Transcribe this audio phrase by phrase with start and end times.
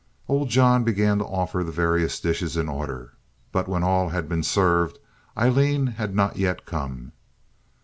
[0.27, 3.13] Old John began to offer the various dishes in order;
[3.51, 4.97] but when all had been served
[5.37, 7.11] Aileen had not yet come.